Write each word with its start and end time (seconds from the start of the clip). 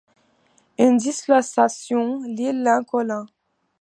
Une 0.79 0.97
dislocation! 0.97 2.23
l’île 2.23 2.63
Lincoln! 2.63 3.27